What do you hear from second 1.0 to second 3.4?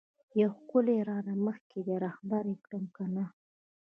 رانه مخکی دی رهبر یی کړم کنه؟